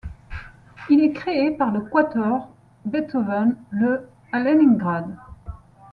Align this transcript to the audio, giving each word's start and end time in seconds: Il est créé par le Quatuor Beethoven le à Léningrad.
Il 0.89 0.99
est 1.01 1.13
créé 1.13 1.51
par 1.51 1.71
le 1.71 1.81
Quatuor 1.81 2.49
Beethoven 2.85 3.55
le 3.69 4.09
à 4.31 4.39
Léningrad. 4.39 5.15